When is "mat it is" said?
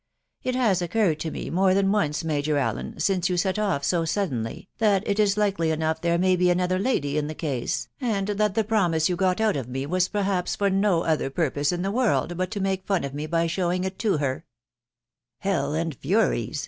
4.79-5.37